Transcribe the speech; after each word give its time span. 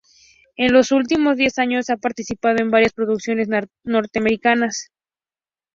En 0.57 0.73
los 0.73 0.91
últimos 0.91 1.37
diez 1.37 1.59
años 1.59 1.91
ha 1.91 1.95
participado 1.97 2.57
en 2.57 2.71
varias 2.71 2.91
producciones 2.93 3.47
norteamericanas. 3.83 4.89